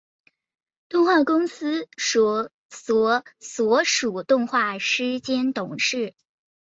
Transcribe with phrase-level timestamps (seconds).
[0.89, 1.87] 动画公司
[2.71, 6.15] 所属动画师兼董事。